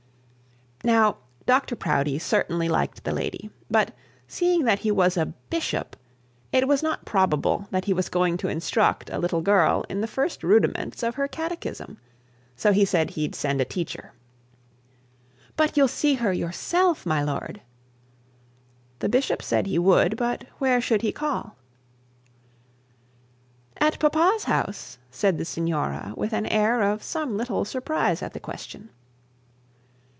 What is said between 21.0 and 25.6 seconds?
he call. 'At papa's house,' said the